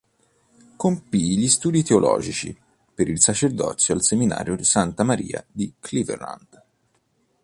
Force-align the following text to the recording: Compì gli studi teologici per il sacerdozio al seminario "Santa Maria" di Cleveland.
Compì 0.77 1.37
gli 1.37 1.47
studi 1.47 1.83
teologici 1.83 2.59
per 2.91 3.07
il 3.07 3.21
sacerdozio 3.21 3.93
al 3.93 4.01
seminario 4.01 4.63
"Santa 4.63 5.03
Maria" 5.03 5.45
di 5.51 5.71
Cleveland. 5.79 6.59